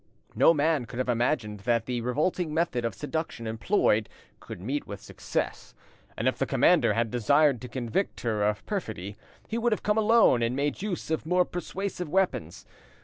No 0.33 0.51
man 0.51 0.85
could 0.85 0.97
have 0.97 1.09
imagined 1.09 1.59
that 1.59 1.85
the 1.85 2.01
revolting 2.01 2.51
method 2.55 2.85
of 2.85 2.95
seduction 2.95 3.45
employed 3.45 4.09
could 4.39 4.59
meet 4.59 4.87
with 4.87 4.99
success, 4.99 5.75
and 6.17 6.27
if 6.27 6.39
the 6.39 6.47
commander 6.47 6.93
had 6.93 7.11
desired 7.11 7.61
to 7.61 7.67
convict 7.69 8.21
her 8.21 8.41
of 8.41 8.65
perfidy 8.65 9.15
he 9.47 9.59
would 9.59 9.71
have 9.73 9.83
come 9.83 9.99
alone 9.99 10.41
and 10.41 10.55
made 10.55 10.81
use 10.81 11.11
of 11.11 11.27
more 11.27 11.45
persuasive 11.45 12.09
weapons. 12.09 12.65